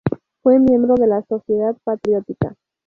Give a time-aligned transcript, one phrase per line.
[0.41, 2.55] Fue miembro de la Sociedad Patriótica.